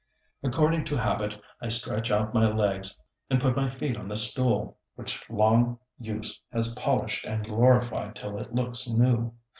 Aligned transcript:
According 0.41 0.85
to 0.85 0.95
habit, 0.95 1.39
I 1.61 1.67
stretch 1.67 2.09
out 2.09 2.33
my 2.33 2.51
legs 2.51 2.99
and 3.29 3.39
put 3.39 3.55
my 3.55 3.69
feet 3.69 3.97
on 3.97 4.07
the 4.07 4.15
stool, 4.15 4.79
which 4.95 5.23
long 5.29 5.77
use 5.99 6.41
has 6.51 6.73
polished 6.73 7.23
and 7.23 7.45
glorified 7.45 8.15
till 8.15 8.39
it 8.39 8.51
looks 8.51 8.89
new. 8.89 9.35